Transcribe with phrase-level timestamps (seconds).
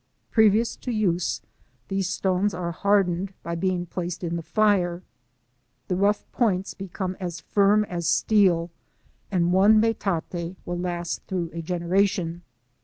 [0.31, 1.41] Previous to use
[1.87, 5.03] these stones are hardened by being placed in the fire.
[5.89, 8.71] The rough points become as firn as steel,
[9.29, 12.41] and one metate will last through a generation.